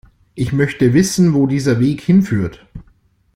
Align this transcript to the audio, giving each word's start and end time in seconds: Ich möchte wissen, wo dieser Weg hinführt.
Ich 0.33 0.51
möchte 0.51 0.95
wissen, 0.95 1.35
wo 1.35 1.45
dieser 1.45 1.79
Weg 1.79 2.01
hinführt. 2.01 2.65